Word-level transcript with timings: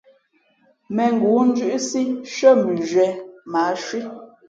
Mēngoó 0.95 1.41
ndʉ́ʼsí 1.49 2.01
nshʉ́ά 2.27 2.51
mʉnzhwīē 2.61 3.07
mα 3.51 3.59
ǎ 3.69 3.73
cwí. 3.83 3.99